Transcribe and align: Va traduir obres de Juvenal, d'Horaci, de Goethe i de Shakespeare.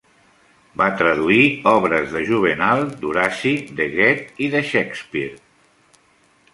Va 0.81 0.87
traduir 1.01 1.43
obres 1.73 2.09
de 2.15 2.23
Juvenal, 2.31 2.83
d'Horaci, 3.05 3.55
de 3.81 3.89
Goethe 3.99 4.35
i 4.47 4.53
de 4.57 4.65
Shakespeare. 4.75 5.41